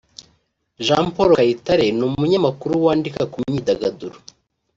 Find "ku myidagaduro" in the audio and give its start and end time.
3.31-4.17